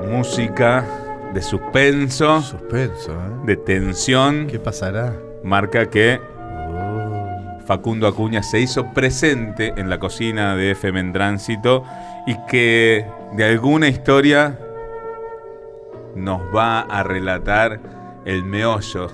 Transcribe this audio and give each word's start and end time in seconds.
esta 0.00 0.16
música 0.16 0.84
de 1.34 1.42
suspenso, 1.42 2.42
Suspenso, 2.42 3.12
¿eh? 3.12 3.46
de 3.46 3.56
tensión, 3.56 4.46
¿Qué 4.46 4.58
pasará? 4.58 5.14
marca 5.42 5.86
que 5.88 6.20
Oh. 6.72 7.58
Facundo 7.66 8.06
Acuña 8.06 8.42
se 8.42 8.60
hizo 8.60 8.92
presente 8.92 9.72
en 9.76 9.88
la 9.90 9.98
cocina 9.98 10.56
de 10.56 10.72
FM 10.72 11.00
en 11.00 11.12
Tránsito 11.12 11.84
y 12.26 12.36
que 12.46 13.06
de 13.32 13.44
alguna 13.44 13.88
historia 13.88 14.58
nos 16.14 16.40
va 16.54 16.80
a 16.80 17.02
relatar 17.02 17.80
el 18.24 18.44
meollo 18.44 19.08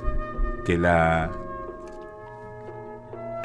que 0.64 0.79
la 0.79 1.30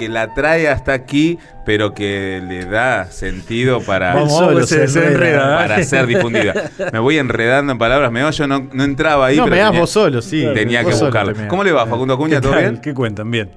que 0.02 0.10
la 0.10 0.34
trae 0.34 0.68
hasta 0.68 0.94
aquí, 0.94 1.38
pero 1.64 1.94
que 1.94 2.42
le 2.44 2.66
da 2.66 3.06
sentido 3.06 3.82
para, 3.82 4.16
Vamos, 4.16 4.32
Solo 4.34 4.48
vamos, 4.48 4.68
se, 4.70 4.88
se 4.88 5.05
enreda. 5.05 5.54
¿eh? 5.54 5.68
para 5.68 5.84
ser 5.84 6.08
difundida. 6.08 6.72
Me 6.92 6.98
voy 6.98 7.20
enredando 7.20 7.72
en 7.73 7.78
palabras, 7.78 8.12
meollo 8.12 8.48
no, 8.48 8.68
no 8.73 8.84
entraba 8.84 9.28
ahí, 9.28 9.38
no, 9.38 9.44
pero 9.44 9.56
me 9.56 9.62
das 9.62 9.70
tenía, 9.70 9.82
vos 9.82 9.90
solo, 9.92 10.23
sí. 10.23 10.44
tenía 10.56 10.84
que 10.84 10.95
buscarlo. 10.95 11.34
¿Cómo 11.48 11.64
le 11.64 11.72
va, 11.72 11.86
Facundo 11.86 12.16
Acuña? 12.16 12.42
¿Qué 12.42 12.48
¿Todo 12.48 12.58
bien? 12.58 12.78
¿Qué 12.80 12.95
cuentan? 12.95 13.30
Bien. 13.30 13.52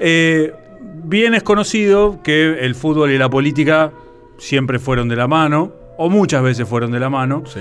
Eh, 0.00 0.54
bien 1.04 1.34
es 1.34 1.42
conocido 1.42 2.22
que 2.22 2.64
el 2.64 2.74
fútbol 2.74 3.10
y 3.10 3.18
la 3.18 3.28
política 3.28 3.92
siempre 4.38 4.78
fueron 4.78 5.10
de 5.10 5.16
la 5.16 5.28
mano, 5.28 5.70
o 5.98 6.08
muchas 6.08 6.42
veces 6.42 6.66
fueron 6.66 6.92
de 6.92 7.00
la 7.00 7.10
mano. 7.10 7.42
Sí. 7.46 7.60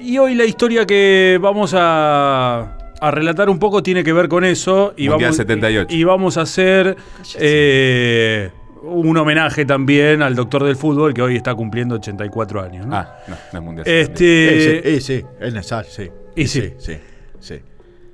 Y 0.00 0.16
hoy 0.16 0.34
la 0.34 0.46
historia 0.46 0.86
que 0.86 1.38
vamos 1.42 1.74
a, 1.76 2.77
a 3.00 3.10
relatar 3.10 3.48
un 3.48 3.58
poco 3.58 3.82
tiene 3.82 4.04
que 4.04 4.12
ver 4.12 4.28
con 4.28 4.44
eso. 4.44 4.94
Y 4.96 5.08
Mundial 5.08 5.30
vamos, 5.30 5.36
78. 5.36 5.94
Y 5.94 6.04
vamos 6.04 6.36
a 6.36 6.42
hacer 6.42 6.96
eh, 7.38 8.50
un 8.82 9.16
homenaje 9.16 9.64
también 9.64 10.22
al 10.22 10.34
doctor 10.34 10.64
del 10.64 10.76
fútbol 10.76 11.14
que 11.14 11.22
hoy 11.22 11.36
está 11.36 11.54
cumpliendo 11.54 11.96
84 11.96 12.62
años. 12.62 12.86
¿no? 12.86 12.96
Ah, 12.96 13.18
no, 13.28 13.36
no 13.52 13.58
es 13.58 13.64
mundial. 13.64 13.86
este, 13.88 14.78
Eh, 14.78 14.82
sí, 14.82 14.88
eh, 14.88 15.00
sí, 15.00 15.24
es 15.40 15.54
necesario, 15.54 15.90
sí. 15.90 16.10
Y 16.36 16.46
sí. 16.46 16.62
sí, 16.62 16.74
sí, 16.78 16.94
sí. 17.40 17.54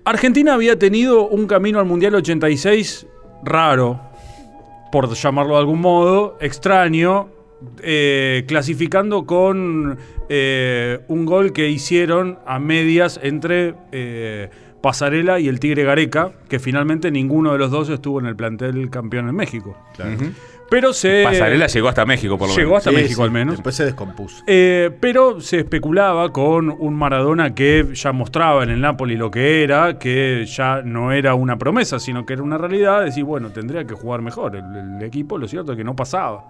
Argentina 0.04 0.54
había 0.54 0.78
tenido 0.78 1.28
un 1.28 1.46
camino 1.46 1.78
al 1.78 1.86
Mundial 1.86 2.14
86 2.14 3.06
raro, 3.42 4.00
por 4.92 5.12
llamarlo 5.14 5.54
de 5.54 5.60
algún 5.60 5.80
modo, 5.80 6.36
extraño, 6.41 7.28
eh, 7.82 8.44
clasificando 8.46 9.24
con 9.24 9.98
eh, 10.28 11.00
un 11.08 11.27
gol 11.27 11.53
que 11.53 11.69
hicieron 11.69 12.39
a 12.47 12.58
medias 12.58 13.20
entre 13.22 13.75
eh, 13.92 14.50
Pasarela 14.81 15.41
y 15.41 15.48
el 15.48 15.61
Tigre 15.61 15.84
Gareca, 15.84 16.33
que 16.48 16.58
finalmente 16.58 17.11
ninguno 17.11 17.53
de 17.53 17.58
los 17.58 17.70
dos 17.70 17.89
estuvo 17.89 18.20
en 18.20 18.27
el 18.27 18.36
plantel 18.36 18.91
campeón 18.91 19.28
en 19.28 19.34
México. 19.34 19.77
Pero 20.70 20.92
se... 20.92 21.22
Pasarela 21.25 21.66
llegó 21.66 21.89
hasta 21.89 22.05
México, 22.06 22.36
por 22.39 22.48
lo 22.48 22.55
Llegó 22.55 22.70
menos. 22.70 22.86
hasta 22.86 22.91
México 22.91 23.22
al 23.22 23.31
menos. 23.31 23.55
Después 23.56 23.75
se 23.75 23.84
descompuso. 23.84 24.42
Eh, 24.47 24.91
pero 24.98 25.41
se 25.41 25.61
especulaba 25.61 26.33
con 26.33 26.70
un 26.70 26.94
Maradona 26.94 27.55
que 27.55 27.86
ya 27.94 28.12
mostraba 28.12 28.62
en 28.64 28.70
el 28.70 28.81
Napoli 28.81 29.16
lo 29.16 29.31
que 29.31 29.62
era, 29.62 29.98
que 29.98 30.44
ya 30.47 30.83
no 30.83 31.12
era 31.12 31.34
una 31.34 31.59
promesa, 31.59 31.98
sino 31.98 32.25
que 32.27 32.33
era 32.33 32.42
una 32.42 32.59
realidad. 32.59 33.05
Decir, 33.05 33.25
bueno, 33.25 33.50
tendría 33.50 33.84
que 33.84 33.94
jugar 33.94 34.22
mejor 34.22 34.56
el, 34.56 34.97
el 34.97 35.03
equipo, 35.03 35.38
lo 35.38 35.47
cierto 35.48 35.72
es 35.72 35.78
que 35.78 35.84
no 35.84 35.94
pasaba. 35.94 36.44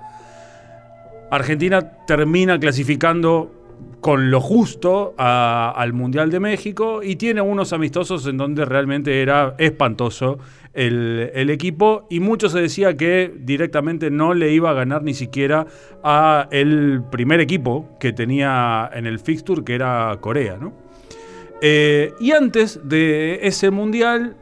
Argentina 1.31 1.83
termina 2.07 2.59
clasificando 2.59 3.64
con 4.01 4.31
lo 4.31 4.41
justo 4.41 5.15
al 5.17 5.93
Mundial 5.93 6.31
de 6.31 6.41
México 6.41 7.03
y 7.03 7.17
tiene 7.17 7.41
unos 7.41 7.73
amistosos 7.73 8.27
en 8.27 8.37
donde 8.37 8.65
realmente 8.65 9.23
era 9.23 9.55
espantoso 9.59 10.39
el, 10.75 11.31
el 11.35 11.51
equipo 11.51 12.07
y 12.11 12.21
mucho 12.21 12.49
se 12.49 12.61
decía 12.61 12.97
que 12.97 13.33
directamente 13.35 14.11
no 14.11 14.35
le 14.35 14.53
iba 14.53 14.71
a 14.71 14.75
ganar 14.75 15.03
ni 15.03 15.15
siquiera 15.15 15.67
a 16.03 16.49
el 16.51 17.03
primer 17.11 17.41
equipo 17.41 17.89
que 17.99 18.13
tenía 18.13 18.91
en 18.93 19.07
el 19.07 19.19
fixture 19.21 19.65
que 19.65 19.75
era 19.75 20.17
Corea, 20.21 20.59
¿no? 20.61 20.85
Eh, 21.67 22.13
y 22.21 22.33
antes 22.33 22.81
de 22.85 23.39
ese 23.43 23.71
mundial 23.71 24.37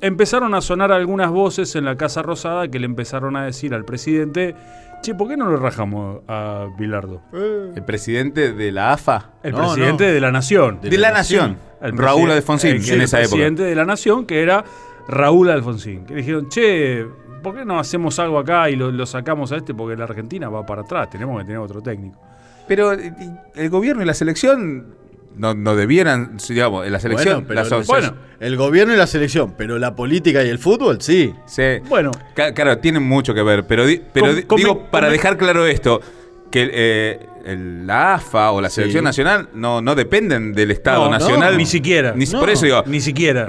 empezaron 0.00 0.54
a 0.54 0.60
sonar 0.60 0.92
algunas 0.92 1.30
voces 1.30 1.74
en 1.74 1.84
la 1.84 1.96
Casa 1.96 2.22
Rosada 2.22 2.68
que 2.68 2.78
le 2.78 2.86
empezaron 2.86 3.34
a 3.36 3.44
decir 3.44 3.74
al 3.74 3.84
presidente, 3.84 4.54
che, 5.02 5.14
¿por 5.14 5.28
qué 5.28 5.36
no 5.36 5.50
le 5.50 5.56
rajamos 5.56 6.20
a 6.28 6.66
Bilardo? 6.78 7.22
El 7.32 7.82
presidente 7.84 8.52
de 8.52 8.72
la 8.72 8.92
AFA. 8.92 9.30
El 9.42 9.52
No, 9.52 9.58
presidente 9.72 10.06
no. 10.08 10.12
de 10.14 10.20
la 10.20 10.32
Nación. 10.32 10.80
De, 10.82 10.98
la 10.98 11.10
Nación. 11.12 11.56
El 11.80 11.96
Raúl 11.96 12.30
Alfonsín, 12.30 12.76
el- 12.76 12.88
en 12.88 12.94
el 12.94 13.00
esa 13.02 13.18
época. 13.20 13.30
presidente 13.36 13.62
de 13.62 13.74
la 13.74 13.84
Nación, 13.84 14.26
que 14.26 14.42
era 14.42 14.64
Raúl 15.08 15.50
Alfonsín. 15.50 16.04
Que 16.04 16.14
le 16.14 16.20
dijeron, 16.20 16.48
che, 16.48 17.06
¿por 17.42 17.54
qué 17.54 17.64
no 17.64 17.78
hacemos 17.78 18.18
algo 18.18 18.38
acá 18.38 18.68
y 18.70 18.76
lo, 18.76 18.90
lo 18.90 19.06
sacamos 19.06 19.52
a 19.52 19.56
este? 19.56 19.74
Porque 19.74 19.96
la 19.96 20.04
Argentina 20.04 20.48
va 20.48 20.66
para 20.66 20.82
atrás, 20.82 21.08
tenemos 21.10 21.38
que 21.40 21.44
tener 21.46 21.58
otro 21.60 21.80
técnico. 21.80 22.18
Pero 22.66 22.92
eh, 22.92 23.12
el 23.54 23.70
gobierno 23.70 24.02
y 24.02 24.06
la 24.06 24.14
selección 24.14 24.94
no, 25.38 25.54
no 25.54 25.74
debieran, 25.76 26.36
digamos, 26.48 26.84
en 26.86 26.92
la 26.92 27.00
selección. 27.00 27.44
Bueno, 27.46 27.48
pero 27.48 27.60
asociaciones- 27.62 28.10
bueno. 28.10 28.26
el 28.40 28.56
gobierno 28.56 28.92
y 28.92 28.96
la 28.96 29.06
selección, 29.06 29.54
pero 29.56 29.78
la 29.78 29.94
política 29.96 30.44
y 30.44 30.48
el 30.48 30.58
fútbol, 30.58 31.00
sí. 31.00 31.32
Sí. 31.46 31.62
Bueno, 31.88 32.10
Claro, 32.34 32.78
tienen 32.78 33.02
mucho 33.02 33.32
que 33.34 33.42
ver, 33.42 33.66
pero, 33.66 33.86
di- 33.86 34.02
pero 34.12 34.28
Com- 34.46 34.56
digo, 34.58 34.90
para 34.90 35.08
dejar 35.08 35.36
claro 35.38 35.66
esto, 35.66 36.00
que 36.50 36.70
eh, 36.72 37.20
el- 37.44 37.86
la 37.86 38.14
AFA 38.14 38.50
o 38.52 38.60
la 38.60 38.68
Sí. 38.70 38.76
selección 38.76 39.04
nacional 39.04 39.48
no, 39.54 39.80
no 39.82 39.94
dependen 39.94 40.52
del 40.52 40.70
Estado 40.70 41.04
no, 41.04 41.10
nacional. 41.10 41.56
ni 41.56 41.66
siquiera. 41.66 42.12
Ni- 42.16 42.24
No. 42.26 42.40
Por 42.40 42.50
eso 42.50 42.64
digo, 42.66 42.82
Ni 42.86 43.00
siquiera. 43.00 43.48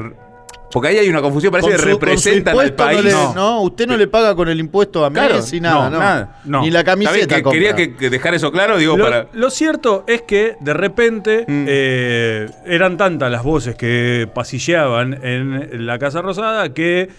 Porque 0.72 0.90
ahí 0.90 0.98
hay 0.98 1.10
una 1.10 1.22
confusión, 1.22 1.52
parece 1.52 1.70
Con 1.70 1.78
que 1.78 1.82
su- 1.82 1.84
con 1.84 1.94
su 1.94 2.00
representan 2.06 2.60
al 2.60 2.74
país. 2.74 2.98
No, 2.98 3.04
le- 3.04 3.12
No. 3.12 3.34
no, 3.34 3.62
usted 3.62 3.88
no 3.88 3.98
le 3.98 4.08
paga 4.08 4.36
con 4.36 4.50
el 4.50 4.60
impuesto 4.60 5.04
a 5.06 5.12
Claro, 5.12 5.36
Messi, 5.36 5.60
nada, 5.60 5.86
no, 5.86 5.90
no, 5.92 6.00
nada. 6.00 6.42
No. 6.46 6.62
Ni 6.62 6.72
la 6.72 6.84
camiseta 6.84 7.42
que 7.42 7.50
quería 7.50 7.76
que, 7.76 7.96
que 7.96 8.10
dejar 8.10 8.34
eso 8.36 8.52
claro, 8.52 8.78
digo, 8.78 8.98
Lo, 8.98 9.04
para. 9.04 9.28
lo 9.34 9.50
cierto 9.50 10.04
es 10.08 10.22
que 10.24 10.56
de 10.60 10.74
repente 10.74 11.46
Mm. 11.48 11.66
eh, 11.68 12.50
eran 12.66 12.98
tantas 12.98 13.32
las 13.32 13.44
voces 13.44 13.76
que 13.76 14.30
pasilleaban 14.34 15.20
en 15.24 15.86
la 15.86 15.98
Casa 16.00 16.22
Rosada 16.22 16.74
que 16.74 17.10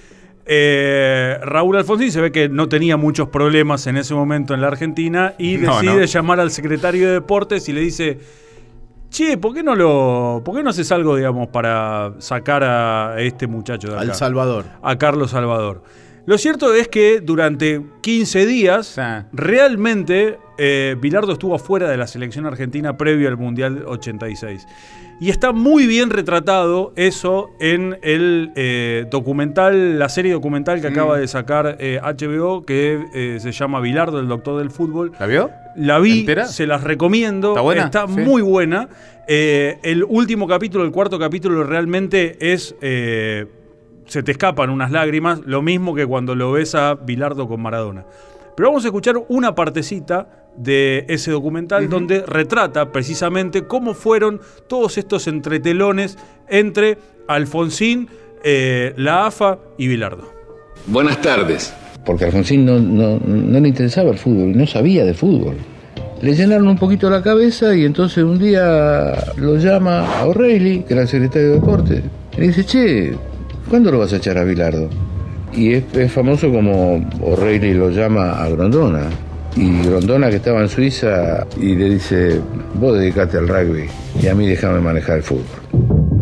eh, 0.53 1.39
Raúl 1.43 1.77
Alfonsín 1.77 2.11
se 2.11 2.21
ve 2.21 2.33
que 2.33 2.49
no 2.49 2.69
tenía 2.69 2.97
muchos 2.97 3.29
problemas 3.29 3.87
en 3.87 3.97
ese 3.97 4.15
momento 4.15 4.53
en 4.55 4.61
la 4.61 4.67
Argentina 4.69 5.35
y 5.39 5.59
No, 5.59 5.75
decide 5.77 6.01
no. 6.01 6.05
llamar 6.07 6.41
al 6.41 6.51
secretario 6.51 7.07
de 7.07 7.13
Deportes 7.15 7.69
y 7.69 7.73
le 7.73 7.81
dice, 7.83 8.19
che, 9.11 9.37
¿por 9.37 9.53
qué 9.55 9.63
no 9.63 9.75
lo, 9.75 10.43
por 10.45 10.57
qué 10.57 10.63
no 10.63 10.71
haces 10.71 10.91
algo, 10.93 11.17
digamos, 11.17 11.49
para 11.49 12.15
sacar 12.19 12.63
a 12.65 13.21
este 13.21 13.47
muchacho 13.47 13.89
de 13.89 13.95
acá? 13.95 14.03
Al 14.03 14.15
Salvador. 14.15 14.65
a 14.83 14.97
Carlos 14.97 15.31
Salvador. 15.33 15.83
Lo 16.27 16.39
cierto 16.39 16.75
es 16.75 16.87
que 16.89 17.21
durante 17.21 17.83
15 18.03 18.47
días, 18.47 18.87
Sí. 18.87 19.01
realmente 19.33 20.39
eh, 20.59 20.95
Bilardo 21.01 21.33
estuvo 21.33 21.59
fuera 21.59 21.89
de 21.89 21.97
la 21.97 22.07
selección 22.07 22.47
argentina 22.47 22.97
previo 22.97 23.29
al 23.29 23.37
Mundial 23.37 23.85
86. 23.87 24.67
Y 25.21 25.29
está 25.29 25.53
muy 25.53 25.87
bien 25.87 26.09
retratado 26.09 26.93
eso 26.97 27.51
en 27.61 27.99
el 28.03 28.53
eh, 28.57 29.05
documental, 29.11 29.99
la 29.99 30.09
serie 30.09 30.33
documental 30.33 30.81
que 30.81 30.89
Mm. 30.89 30.93
acaba 30.93 31.19
de 31.19 31.29
sacar 31.29 31.77
eh, 31.79 32.01
HBO, 32.03 32.63
que 32.65 32.99
eh, 33.13 33.39
se 33.39 33.53
llama 33.53 33.81
Bilardo, 33.81 34.19
el 34.19 34.29
doctor 34.29 34.59
del 34.59 34.71
fútbol. 34.71 35.13
¿La 35.21 35.27
vio? 35.27 35.51
La 35.77 35.99
vi, 35.99 36.21
¿Entera? 36.21 36.47
se 36.47 36.67
las 36.67 36.83
recomiendo. 36.85 37.51
¿Está 37.51 37.61
buena? 37.61 37.91
Sí. 37.93 38.21
muy 38.21 38.41
buena. 38.41 38.89
Eh, 39.29 39.79
el 39.83 40.05
último 40.05 40.49
capítulo, 40.49 40.85
el 40.85 40.91
cuarto 40.91 41.19
capítulo, 41.19 41.65
realmente 41.65 42.53
es. 42.53 42.75
eh, 42.81 43.47
se 44.07 44.25
te 44.25 44.33
escapan 44.33 44.71
unas 44.71 44.91
lágrimas, 44.91 45.41
lo 45.47 45.63
mismo 45.63 45.95
que 45.95 46.05
cuando 46.05 46.35
lo 46.35 46.51
ves 46.51 46.75
a 46.75 46.95
Bilardo 46.97 47.47
con 47.47 47.61
Maradona. 47.63 48.05
Pero 48.57 48.71
vamos 48.71 48.85
a 48.85 48.89
escuchar 48.89 49.15
una 49.29 49.55
partecita 49.55 50.40
de 50.57 51.07
ese 51.09 51.31
documental 51.31 51.89
donde 51.89 52.25
retrata 52.27 52.93
precisamente 52.93 53.67
cómo 53.67 53.95
fueron 53.95 54.41
todos 54.69 54.99
estos 54.99 55.27
entretelones 55.27 56.19
entre 56.49 56.99
Alfonsín, 57.29 58.09
eh, 58.43 58.93
la 58.97 59.27
AFA 59.27 59.59
y 59.79 59.89
Bilardo. 59.89 60.33
Buenas 60.87 61.21
tardes. 61.23 61.73
porque 62.05 62.25
a 62.25 62.27
Alfonsín 62.29 62.65
no, 62.65 62.79
no, 62.79 63.19
no 63.19 63.61
le 63.61 63.69
interesaba 63.69 64.11
el 64.11 64.19
fútbol, 64.19 64.57
no 64.57 64.67
sabía 64.67 65.05
de 65.05 65.15
fútbol. 65.15 65.57
Le 66.23 66.35
llenaron 66.35 66.69
un 66.69 66.77
poquito 66.77 67.09
la 67.09 67.23
cabeza 67.23 67.75
y 67.75 67.85
entonces 67.85 68.23
un 68.25 68.39
día 68.39 69.15
lo 69.37 69.57
llama 69.57 70.19
a 70.19 70.27
O'Reilly, 70.27 70.83
que 70.83 70.93
era 70.93 71.03
el 71.03 71.09
secretario 71.09 71.49
de 71.49 71.55
Deportes, 71.55 72.03
y 72.37 72.41
le 72.41 72.47
dice, 72.49 72.65
che, 72.65 73.13
¿cuándo 73.71 73.91
lo 73.91 74.01
vas 74.01 74.13
a 74.13 74.17
echar 74.17 74.37
a 74.37 74.45
Bilardo? 74.45 74.91
Y 75.53 75.73
es, 75.73 75.85
es 75.95 76.13
famoso 76.13 76.51
como 76.53 77.03
O'Reilly 77.23 77.73
lo 77.75 77.91
llama 77.91 78.33
a 78.33 78.49
Grondona. 78.51 79.09
Y 79.57 79.83
Grondona, 79.83 80.31
que 80.31 80.37
estaba 80.37 80.61
en 80.61 80.69
Suiza, 80.69 81.47
y 81.61 81.75
le 81.75 81.91
dice, 81.91 82.41
vos 82.75 82.99
dedicate 82.99 83.39
al 83.39 83.49
rugby 83.49 83.89
y 84.23 84.29
a 84.29 84.35
mí 84.35 84.47
déjame 84.47 84.81
manejar 84.81 85.17
el 85.17 85.23
fútbol. 85.23 85.45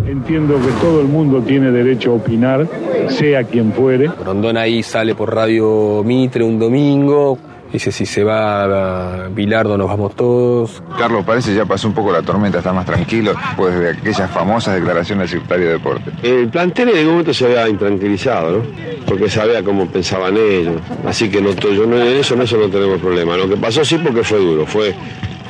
Entiendo 0.06 0.54
que 0.56 0.72
todo 0.80 1.00
el 1.00 1.06
mundo 1.08 1.42
tiene 1.42 1.70
derecho 1.70 2.12
a 2.12 2.14
opinar, 2.14 2.66
sea 3.08 3.44
quien 3.44 3.72
fuere. 3.72 4.10
Rondón 4.25 4.56
ahí 4.56 4.82
sale 4.82 5.14
por 5.14 5.34
Radio 5.34 6.02
Mitre 6.04 6.42
un 6.42 6.58
domingo. 6.58 7.38
Dice, 7.72 7.92
si 7.92 8.06
se 8.06 8.24
va 8.24 9.24
a 9.24 9.28
Bilardo 9.28 9.76
nos 9.76 9.88
vamos 9.88 10.16
todos. 10.16 10.82
Carlos, 10.96 11.22
parece 11.26 11.54
ya 11.54 11.66
pasó 11.66 11.86
un 11.86 11.94
poco 11.94 12.10
la 12.10 12.22
tormenta, 12.22 12.58
está 12.58 12.72
más 12.72 12.86
tranquilo 12.86 13.34
después 13.34 13.78
de 13.78 13.90
aquellas 13.90 14.30
famosas 14.30 14.76
declaraciones 14.76 15.30
del 15.30 15.40
secretario 15.40 15.66
de 15.66 15.72
Deportes. 15.72 16.14
El 16.22 16.48
plantel 16.48 16.88
en 16.88 16.96
algún 16.96 17.12
momento 17.12 17.34
se 17.34 17.44
había 17.44 17.68
intranquilizado, 17.68 18.58
¿no? 18.58 18.62
Porque 19.06 19.28
sabía 19.28 19.62
cómo 19.62 19.86
pensaban 19.86 20.36
ellos. 20.38 20.80
Así 21.06 21.28
que 21.28 21.42
no, 21.42 21.50
yo 21.50 21.86
no, 21.86 21.98
en 21.98 22.16
eso, 22.16 22.34
en 22.34 22.42
eso 22.42 22.56
no 22.56 22.68
tenemos 22.68 23.00
problema. 23.00 23.36
Lo 23.36 23.46
que 23.46 23.56
pasó 23.58 23.84
sí 23.84 23.98
porque 23.98 24.24
fue 24.24 24.38
duro, 24.38 24.64
fue, 24.64 24.94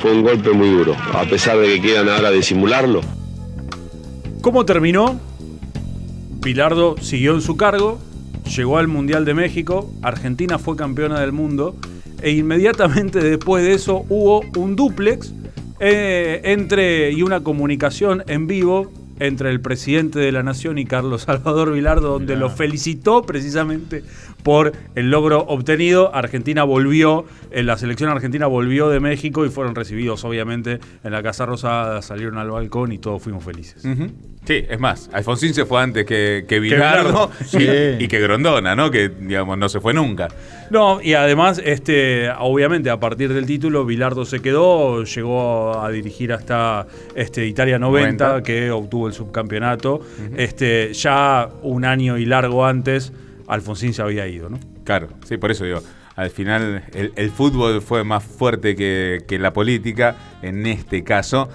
fue 0.01 0.11
un 0.11 0.23
golpe 0.23 0.51
muy 0.51 0.69
duro, 0.69 0.95
a 1.13 1.23
pesar 1.23 1.57
de 1.57 1.67
que 1.67 1.79
quieran 1.79 2.09
ahora 2.09 2.31
disimularlo. 2.31 2.99
¿Cómo 4.41 4.65
terminó? 4.65 5.17
Pilardo 6.41 6.95
siguió 6.99 7.33
en 7.33 7.41
su 7.41 7.55
cargo, 7.55 7.97
llegó 8.55 8.77
al 8.77 8.89
Mundial 8.89 9.23
de 9.23 9.33
México, 9.33 9.89
Argentina 10.01 10.59
fue 10.59 10.75
campeona 10.75 11.21
del 11.21 11.31
mundo 11.31 11.75
e 12.21 12.31
inmediatamente 12.31 13.19
después 13.19 13.63
de 13.63 13.73
eso 13.73 14.05
hubo 14.09 14.41
un 14.57 14.75
duplex 14.75 15.33
eh, 15.79 16.41
entre 16.43 17.11
y 17.11 17.21
una 17.23 17.41
comunicación 17.41 18.23
en 18.27 18.47
vivo 18.47 18.91
entre 19.19 19.49
el 19.49 19.59
presidente 19.59 20.19
de 20.19 20.31
la 20.31 20.43
nación 20.43 20.77
y 20.77 20.85
Carlos 20.85 21.23
Salvador 21.23 21.73
Vilardo, 21.73 22.13
donde 22.13 22.35
lo 22.35 22.49
felicitó 22.49 23.23
precisamente 23.23 24.03
por 24.43 24.71
el 24.95 25.11
logro 25.11 25.39
obtenido. 25.41 26.15
Argentina 26.15 26.63
volvió, 26.63 27.25
en 27.51 27.65
la 27.65 27.77
selección 27.77 28.09
argentina 28.09 28.47
volvió 28.47 28.89
de 28.89 29.01
México 29.01 29.45
y 29.45 29.49
fueron 29.49 29.75
recibidos, 29.75 30.23
obviamente, 30.23 30.79
en 31.03 31.11
la 31.11 31.21
Casa 31.21 31.45
Rosada, 31.45 32.01
salieron 32.01 32.37
al 32.37 32.49
balcón 32.49 32.93
y 32.93 32.97
todos 32.97 33.21
fuimos 33.21 33.43
felices. 33.43 33.83
Sí, 34.45 34.65
es 34.69 34.79
más, 34.79 35.09
Alfonsín 35.11 35.53
se 35.53 35.65
fue 35.65 35.81
antes 35.81 36.05
que, 36.05 36.45
que 36.47 36.59
Bilardo, 36.61 37.29
y, 37.53 38.03
y 38.03 38.07
que 38.07 38.19
Grondona, 38.19 38.73
¿no? 38.73 38.89
Que, 38.89 39.09
digamos, 39.09 39.57
no 39.57 39.67
se 39.67 39.81
fue 39.81 39.93
nunca. 39.93 40.29
No, 40.69 41.01
y 41.01 41.13
además, 41.13 41.59
este, 41.63 42.29
obviamente, 42.39 42.89
a 42.89 42.99
partir 42.99 43.33
del 43.33 43.45
título, 43.45 43.85
Bilardo 43.85 44.25
se 44.25 44.39
quedó, 44.41 45.03
llegó 45.03 45.79
a 45.79 45.89
dirigir 45.89 46.31
hasta 46.31 46.85
este, 47.15 47.45
Italia 47.47 47.79
90, 47.79 48.27
90. 48.27 48.43
que 48.43 48.71
obtuvo 48.71 49.07
el 49.07 49.13
subcampeonato. 49.13 50.01
este, 50.37 50.93
ya 50.93 51.49
un 51.63 51.85
año 51.85 52.17
y 52.17 52.25
largo 52.25 52.65
antes, 52.65 53.11
Alfonsín 53.47 53.93
se 53.93 54.01
había 54.01 54.27
ido, 54.27 54.49
¿no? 54.49 54.59
Claro, 54.83 55.07
sí, 55.25 55.37
por 55.37 55.51
eso 55.51 55.65
digo. 55.65 55.81
Al 56.15 56.29
final, 56.29 56.83
el, 56.93 57.13
el 57.15 57.31
fútbol 57.31 57.81
fue 57.81 58.03
más 58.03 58.23
fuerte 58.23 58.75
que, 58.75 59.19
que 59.27 59.39
la 59.39 59.53
política, 59.53 60.15
en 60.41 60.67
este 60.67 61.03
caso. 61.03 61.49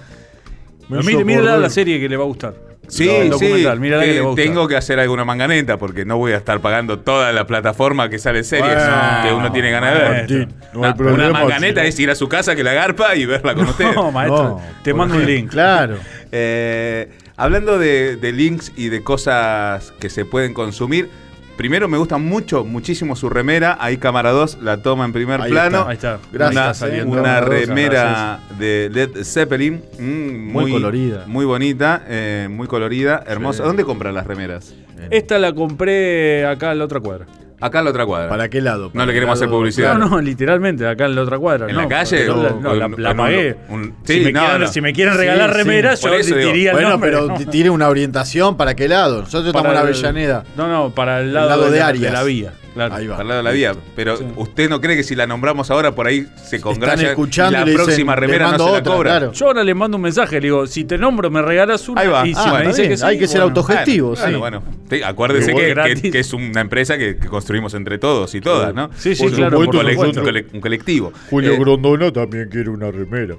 Mire, 0.89 1.23
mire 1.23 1.41
la, 1.43 1.57
la 1.57 1.69
serie 1.69 1.99
que 1.99 2.09
le 2.09 2.17
va 2.17 2.23
a 2.23 2.27
gustar. 2.27 2.64
Sí, 2.87 3.09
sí, 3.09 3.27
documental, 3.29 3.79
mírala 3.79 4.03
que 4.03 4.09
que 4.09 4.13
le 4.15 4.19
va 4.21 4.25
a 4.27 4.29
gustar. 4.29 4.45
tengo 4.45 4.67
que 4.67 4.75
hacer 4.75 4.99
alguna 4.99 5.25
manganeta 5.25 5.77
porque 5.77 6.05
no 6.05 6.17
voy 6.17 6.33
a 6.33 6.37
estar 6.37 6.59
pagando 6.59 6.99
toda 6.99 7.31
la 7.33 7.45
plataforma 7.47 8.09
que 8.09 8.19
sale 8.19 8.43
series 8.43 8.73
Bueno, 8.75 9.21
que 9.23 9.33
uno 9.33 9.51
tiene 9.51 9.71
ganas 9.71 9.93
de 9.93 9.99
ver. 10.09 10.47
No 10.73 10.79
Una- 10.81 10.95
problema, 10.95 11.29
una 11.29 11.39
manganeta 11.39 11.83
es 11.83 11.99
ir 11.99 12.09
a 12.09 12.15
su 12.15 12.27
casa 12.29 12.55
que 12.55 12.63
la 12.63 12.73
garpa 12.73 13.15
y 13.15 13.25
verla 13.25 13.55
con 13.55 13.67
ustedes. 13.67 13.95
No, 13.95 14.11
maestro, 14.11 14.43
No, 14.43 14.61
te 14.83 14.93
mando 14.93 15.15
un 15.15 15.25
link. 15.25 15.49
Claro. 15.51 15.97
Eh, 16.31 17.09
hablando 17.37 17.77
de, 17.79 18.15
de 18.17 18.31
links 18.31 18.71
y 18.75 18.89
de 18.89 19.03
cosas 19.03 19.93
que 19.99 20.09
se 20.09 20.25
pueden 20.25 20.53
consumir, 20.53 21.09
primero 21.57 21.87
me 21.87 21.97
gusta 21.97 22.17
mucho, 22.17 22.63
muchísimo 22.63 23.15
su 23.15 23.29
remera. 23.29 23.77
Ahí 23.79 23.97
Cámara 23.97 24.31
2 24.31 24.59
la 24.61 24.77
toma 24.81 25.05
en 25.05 25.13
primer 25.13 25.41
Ahí 25.41 25.51
plano. 25.51 25.89
está. 25.89 25.89
Ahí 25.89 25.95
está. 25.95 26.19
Gracias, 26.31 26.55
una, 26.61 26.71
eh, 26.71 26.73
saliendo. 26.73 27.11
una 27.13 27.23
Cámara 27.23 27.45
2, 27.45 27.67
remera 27.67 28.39
de 28.59 28.89
Led 28.91 29.23
Zeppelin. 29.23 29.81
mm, 29.99 30.51
Muy 30.51 30.71
colorida. 30.71 31.23
Muy 31.27 31.45
bonita, 31.45 32.03
eh, 32.07 32.47
muy 32.49 32.67
colorida, 32.67 33.23
hermosa. 33.27 33.63
Sí. 33.63 33.67
¿Dónde 33.67 33.83
compras 33.83 34.13
las 34.13 34.25
remeras? 34.27 34.73
Esta 35.11 35.37
la 35.39 35.53
compré 35.53 36.45
acá 36.45 36.71
en 36.71 36.79
la 36.79 36.85
otra 36.85 36.99
cuadra. 36.99 37.25
Acá 37.61 37.79
en 37.79 37.85
la 37.85 37.91
otra 37.91 38.05
cuadra. 38.05 38.29
¿Para 38.29 38.49
qué 38.49 38.59
lado? 38.61 38.87
No 38.87 38.91
¿Para 38.93 39.05
le 39.05 39.11
el 39.11 39.15
queremos 39.15 39.37
hacer 39.39 39.49
publicidad. 39.49 39.95
No, 39.97 40.09
no, 40.09 40.21
literalmente, 40.21 40.85
acá 40.87 41.05
en 41.05 41.15
la 41.15 41.21
otra 41.21 41.39
cuadra. 41.39 41.67
¿En 41.69 41.75
no, 41.75 41.81
la 41.83 41.87
calle? 41.87 42.27
No, 42.27 42.43
la, 42.73 42.87
no, 42.89 42.97
la- 42.97 43.15
pagué. 43.15 43.55
un- 43.69 43.79
un- 43.81 43.95
si, 44.03 44.19
me 44.19 44.31
no, 44.33 44.39
quieren, 44.41 44.61
no. 44.61 44.67
si 44.67 44.81
me 44.81 44.93
quieren 44.93 45.13
Sí, 45.13 45.19
regalar 45.19 45.51
sí. 45.51 45.57
remeras, 45.57 46.01
yo 46.01 46.13
eso 46.13 46.35
digo. 46.35 46.51
diría 46.51 46.71
el 46.71 46.75
Bueno, 46.75 46.89
nombre, 46.89 47.11
pero 47.11 47.33
tiene 47.51 47.69
una 47.69 47.87
orientación 47.87 48.57
para 48.57 48.75
qué 48.75 48.87
lado. 48.87 49.21
Nosotros 49.21 49.47
estamos 49.47 49.65
en 49.67 49.71
el- 49.71 49.77
Avellaneda. 49.77 50.43
No, 50.57 50.67
no, 50.67 50.89
para 50.93 51.21
el 51.21 51.33
lado, 51.33 51.49
lado 51.49 51.65
de, 51.65 51.71
de 51.77 51.81
Arias. 51.81 52.03
de 52.03 52.11
la 52.11 52.23
vía. 52.23 52.51
Claro. 52.75 52.93
Ahí 52.93 53.07
va. 53.07 53.17
Al 53.17 53.27
lado 53.27 53.37
de 53.39 53.43
la 53.43 53.51
vía. 53.51 53.73
Pero 53.95 54.15
usted 54.35 54.69
no 54.69 54.79
cree 54.81 54.95
que 54.95 55.03
si 55.03 55.15
la 55.15 55.25
nombramos 55.25 55.71
ahora 55.71 55.95
por 55.95 56.05
ahí 56.05 56.27
se 56.35 56.57
Están 56.57 56.61
congraya 56.73 57.09
escuchando 57.09 57.53
la 57.53 57.61
y 57.61 57.65
le 57.65 57.71
dicen, 57.71 57.85
próxima 57.85 58.13
"Le 58.15 58.21
remera 58.21 58.45
no 58.51 58.51
se 58.51 58.57
la 58.57 58.65
otra", 58.79 58.93
cobra? 58.93 59.11
claro. 59.11 59.31
Yo 59.31 59.47
ahora 59.47 59.63
le 59.63 59.73
mando 59.73 59.95
un 59.97 60.03
mensaje, 60.03 60.35
le 60.35 60.47
digo, 60.47 60.67
si 60.67 60.83
te 60.83 60.97
nombro, 60.97 61.31
me 61.31 61.41
regalas 61.41 61.87
una. 61.89 62.01
Ahí 62.01 62.07
va. 62.09 62.27
Y 62.27 62.33
si 62.33 62.39
Ah, 62.39 62.45
me 62.45 62.51
bueno, 62.51 62.67
dice 62.67 62.81
bien. 62.83 62.91
que 62.91 62.97
sí, 62.97 63.05
Hay 63.05 63.17
que 63.17 63.27
ser 63.27 63.41
bueno. 63.41 63.47
autogestivo. 63.57 64.09
Bueno, 64.09 64.27
sí. 64.27 64.35
bueno, 64.35 64.61
bueno. 64.61 64.77
Sí, 64.89 65.01
acuérdese 65.01 65.53
que, 65.55 65.69
gratis. 65.69 66.01
que- 66.01 66.11
que 66.11 66.19
es 66.19 66.33
una 66.33 66.61
empresa 66.61 66.97
que, 66.97 67.17
que 67.17 67.27
construimos 67.27 67.73
entre 67.73 67.97
todos 67.97 68.35
y 68.35 68.41
todas, 68.41 68.73
¿no? 68.75 68.89
Sí, 68.97 69.15
sí, 69.15 69.25
Un- 69.25 69.31
claro, 69.31 69.57
un, 69.59 69.67
un 69.67 69.71
colec- 69.71 70.53
un 70.53 70.59
colectivo. 70.61 71.13
Julio 71.29 71.53
Eh, 71.53 71.57
Grondona 71.59 72.11
también 72.11 72.49
quiere 72.49 72.69
una 72.69 72.91
remera. 72.91 73.35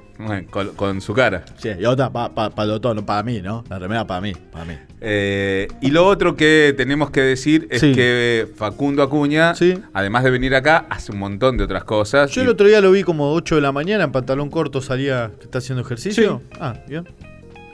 con, 0.51 0.69
con 0.71 1.01
su 1.03 1.13
cara. 1.13 1.45
Sí, 1.59 1.69
y 1.79 1.85
otra 1.85 2.11
para 2.11 2.65
dos, 2.67 2.95
no 2.97 3.05
para 3.05 3.23
mí, 3.23 3.43
¿no? 3.43 3.65
La 3.69 3.79
remera 3.79 4.07
para 4.07 4.23
mí, 4.23 4.33
para 4.51 4.65
mí. 4.65 4.75
Eh, 5.01 5.69
y 5.81 5.91
lo 5.91 6.07
otro 6.07 6.37
que 6.37 6.75
tenemos 6.77 7.11
que 7.11 7.21
decir 7.21 7.67
es 7.71 7.81
Sí. 7.81 7.93
que 7.93 8.47
Facundo 8.57 9.03
Acuña, 9.03 9.55
Sí. 9.55 9.75
además 9.93 10.25
de 10.25 10.31
venir 10.31 10.55
acá, 10.55 10.87
hace 10.89 11.13
un 11.13 11.19
montón 11.19 11.57
de 11.57 11.65
otras 11.65 11.85
cosas. 11.85 12.31
Yo 12.31 12.41
Y- 12.41 12.45
el 12.45 12.51
otro 12.51 12.67
día 12.67 12.81
lo 12.81 12.91
vi 12.93 13.03
como 13.03 13.33
8 13.33 13.57
de 13.57 13.61
la 13.61 13.73
mañana 13.73 14.05
en 14.05 14.13
pantalón 14.13 14.49
corto, 14.51 14.81
salía 14.81 15.31
que 15.39 15.45
está 15.45 15.59
haciendo 15.59 15.83
ejercicio. 15.83 16.41
Ah, 16.61 16.75
bien. 16.89 17.07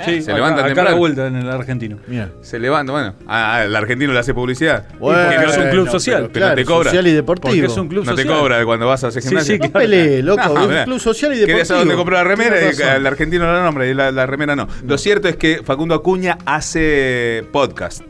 Sí, 0.04 0.22
se 0.22 0.30
acá, 0.30 0.34
levantan 0.34 0.58
acá 0.58 0.64
a 0.64 0.66
temprano. 0.68 0.90
la 0.90 0.96
vuelta 0.96 1.26
en 1.26 1.36
el 1.36 1.50
argentino. 1.50 1.98
Mira. 2.06 2.30
Se 2.40 2.58
levanta, 2.58 2.92
bueno. 2.92 3.14
Ah, 3.26 3.62
el 3.64 3.74
argentino 3.76 4.12
le 4.12 4.18
hace 4.18 4.34
publicidad. 4.34 4.86
Bueno, 4.98 5.20
porque 5.30 5.50
es 5.50 5.58
un 5.58 5.70
club 5.70 5.88
social. 5.90 6.22
pero 6.32 6.32
claro, 6.32 6.54
te 6.56 6.64
cobra. 6.64 6.90
social 6.90 7.06
y 7.06 7.12
deportivo. 7.12 7.48
Porque 7.54 7.66
es 7.66 7.76
un 7.78 7.88
club 7.88 8.04
no 8.04 8.14
te 8.14 8.22
social. 8.22 8.38
cobra 8.40 8.64
cuando 8.64 8.86
vas 8.86 9.04
a 9.04 9.08
hacer 9.08 9.22
Sí, 9.22 9.28
gimnasia. 9.28 9.54
sí, 9.54 9.58
No 9.60 9.70
claro. 9.70 9.84
peleé, 9.84 10.22
loco. 10.22 10.42
No, 10.42 10.70
es 10.70 10.78
un 10.78 10.84
club 10.84 11.00
social 11.00 11.32
y 11.32 11.34
deportivo. 11.36 11.46
Quería 11.46 11.64
saber 11.64 11.80
dónde 11.82 11.96
compró 11.96 12.14
la 12.16 12.24
remera 12.24 12.56
y 12.60 12.96
el 12.96 13.06
argentino 13.06 13.52
la 13.52 13.62
nombra 13.62 13.86
y 13.86 13.94
la, 13.94 14.10
la 14.12 14.26
remera 14.26 14.56
no. 14.56 14.68
Lo 14.86 14.98
cierto 14.98 15.28
es 15.28 15.36
que 15.36 15.62
Facundo 15.64 15.94
Acuña 15.94 16.38
hace 16.44 17.44
podcast. 17.52 18.02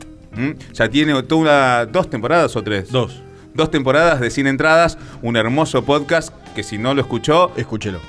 Ya 0.73 0.89
tiene 0.89 1.21
toda 1.23 1.41
una- 1.41 1.85
dos 1.85 2.09
temporadas 2.09 2.55
o 2.55 2.63
tres. 2.63 2.91
Dos. 2.91 3.21
Dos 3.53 3.69
temporadas 3.69 4.19
de 4.19 4.31
Sin 4.31 4.47
Entradas, 4.47 4.97
un 5.21 5.37
hermoso 5.37 5.85
podcast 5.85 6.33
que 6.55 6.63
si 6.63 6.79
no 6.79 6.95
lo 6.95 7.01
escuchó, 7.01 7.51
Escúchelo. 7.55 7.99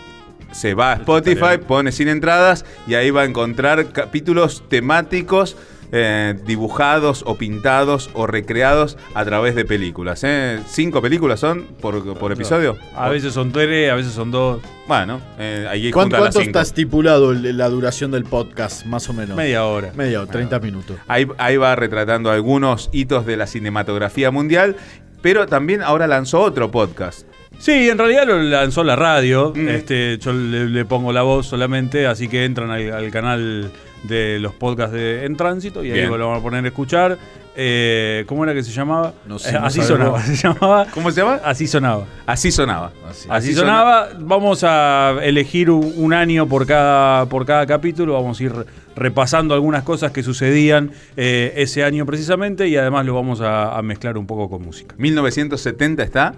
Se 0.54 0.74
va 0.74 0.92
a 0.92 0.94
Spotify, 0.96 1.58
pone 1.66 1.92
Sin 1.92 2.08
Entradas 2.08 2.64
y 2.86 2.94
ahí 2.94 3.10
va 3.10 3.22
a 3.22 3.24
encontrar 3.24 3.92
capítulos 3.92 4.62
temáticos 4.68 5.56
eh, 5.92 6.34
dibujados 6.44 7.22
o 7.24 7.36
pintados 7.36 8.10
o 8.14 8.26
recreados 8.26 8.96
a 9.14 9.24
través 9.24 9.54
de 9.54 9.64
películas. 9.64 10.22
¿eh? 10.24 10.60
¿Cinco 10.66 11.00
películas 11.00 11.38
son 11.38 11.66
por, 11.80 12.18
por 12.18 12.32
episodio? 12.32 12.76
A 12.96 13.08
veces 13.08 13.32
son 13.32 13.52
tres, 13.52 13.92
a 13.92 13.94
veces 13.94 14.12
son 14.12 14.30
dos. 14.30 14.60
Bueno, 14.88 15.20
eh, 15.38 15.66
ahí 15.70 15.90
¿Cuánto, 15.92 16.16
juntan 16.16 16.24
las 16.24 16.34
cuánto 16.34 16.48
está 16.48 16.62
estipulado 16.62 17.32
la 17.32 17.68
duración 17.68 18.10
del 18.10 18.24
podcast, 18.24 18.86
más 18.86 19.08
o 19.08 19.12
menos? 19.12 19.36
Media 19.36 19.64
hora. 19.64 19.92
Media 19.94 20.22
hora, 20.22 20.32
30 20.32 20.58
minutos. 20.60 20.96
Ahí, 21.06 21.28
ahí 21.38 21.56
va 21.56 21.76
retratando 21.76 22.30
algunos 22.30 22.90
hitos 22.92 23.24
de 23.24 23.36
la 23.36 23.46
cinematografía 23.46 24.30
mundial, 24.30 24.76
pero 25.22 25.46
también 25.46 25.80
ahora 25.82 26.06
lanzó 26.06 26.40
otro 26.40 26.70
podcast. 26.70 27.26
Sí, 27.58 27.88
en 27.88 27.96
realidad 27.98 28.26
lo 28.26 28.42
lanzó 28.42 28.84
la 28.84 28.96
radio. 28.96 29.52
Mm. 29.54 29.68
Este, 29.68 30.18
yo 30.18 30.32
le, 30.32 30.66
le 30.68 30.84
pongo 30.84 31.12
la 31.12 31.22
voz 31.22 31.46
solamente, 31.46 32.06
así 32.06 32.28
que 32.28 32.44
entran 32.44 32.70
al, 32.70 32.92
al 32.92 33.10
canal 33.10 33.70
de 34.02 34.38
los 34.38 34.52
podcasts 34.54 34.92
de 34.94 35.24
En 35.24 35.36
Tránsito 35.36 35.82
y 35.82 35.90
ahí 35.90 36.00
Bien. 36.00 36.18
lo 36.18 36.28
van 36.28 36.38
a 36.38 36.42
poner 36.42 36.64
a 36.64 36.68
escuchar. 36.68 37.16
Eh, 37.56 38.24
¿Cómo 38.26 38.42
era 38.42 38.52
que 38.52 38.64
se 38.64 38.72
llamaba? 38.72 39.14
No 39.26 39.38
sé, 39.38 39.50
Eh, 39.50 39.52
no 39.60 39.66
así 39.66 39.80
sonaba. 39.80 40.20
Se 40.24 40.34
llamaba. 40.34 40.86
¿Cómo 40.92 41.10
se 41.12 41.20
llama? 41.20 41.40
Así 41.44 41.68
sonaba. 41.68 42.04
Así 42.26 42.50
sonaba. 42.50 42.90
Así, 43.28 43.54
sonaba. 43.54 44.08
Vamos 44.18 44.64
a 44.64 45.14
elegir 45.22 45.70
un, 45.70 45.92
un 45.96 46.12
año 46.12 46.48
por 46.48 46.66
cada, 46.66 47.26
por 47.26 47.46
cada 47.46 47.64
capítulo. 47.64 48.14
Vamos 48.14 48.40
a 48.40 48.42
ir 48.42 48.52
repasando 48.96 49.54
algunas 49.54 49.84
cosas 49.84 50.10
que 50.10 50.24
sucedían 50.24 50.90
eh, 51.16 51.52
ese 51.56 51.84
año 51.84 52.04
precisamente 52.06 52.66
y 52.66 52.76
además 52.76 53.06
lo 53.06 53.14
vamos 53.14 53.40
a, 53.40 53.78
a 53.78 53.82
mezclar 53.82 54.18
un 54.18 54.26
poco 54.26 54.50
con 54.50 54.62
música. 54.62 54.96
1970 54.98 56.02
está. 56.02 56.34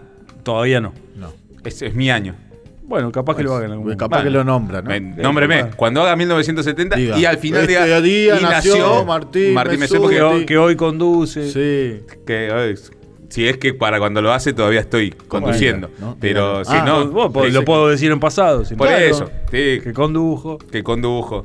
Todavía 0.47 0.81
no. 0.81 0.93
No. 1.17 1.33
Ese 1.65 1.87
es 1.89 1.95
mi 1.97 2.09
año. 2.09 2.37
Bueno, 2.85 3.11
capaz 3.11 3.35
que 3.37 3.43
lo 3.43 3.53
hagan 3.53 3.65
en 3.67 3.71
algún 3.73 3.87
Pues 3.87 3.97
momento. 3.97 4.05
capaz 4.09 4.23
que 4.23 4.31
lo 4.31 4.45
nombra, 4.45 4.81
¿no? 4.81 4.89
Me- 4.91 5.01
nómbreme. 5.01 5.59
capaz. 5.63 5.77
Cuando 5.77 6.03
haga 6.03 6.15
1970 6.15 6.95
Diga, 6.95 7.19
y 7.19 7.25
al 7.25 7.39
final 7.39 7.63
este 7.63 7.73
diga. 7.73 8.01
día 8.01 8.39
y 8.41 8.43
nació 8.45 9.05
Martín 9.05 9.55
Martín. 9.55 9.81
Mesut, 9.81 9.97
que, 9.97 10.01
porque 10.03 10.23
hoy, 10.23 10.47
que 10.47 10.57
hoy 10.57 10.77
conduce. 10.77 11.51
Sí. 11.51 12.05
que, 12.25 12.77
si 13.29 13.49
es 13.49 13.57
que 13.59 13.75
para 13.75 13.99
cuando 13.99 14.23
lo 14.23 14.33
hace 14.33 14.53
todavía 14.53 14.79
estoy 14.79 15.11
conduciendo. 15.11 15.91
¿no? 15.99 16.17
Pero 16.21 16.65
si 16.65 16.75
ah, 16.77 16.85
no. 16.87 17.09
Vos 17.11 17.53
lo 17.53 17.65
puedo 17.65 17.89
decir 17.89 18.13
en 18.13 18.21
pasado. 18.21 18.65
sin 18.65 18.77
Por 18.77 18.87
eso. 18.87 19.29
Sí, 19.51 19.81
Que 19.83 19.93
condujo. 19.93 20.59
que 20.59 20.85
condujo. 20.85 21.45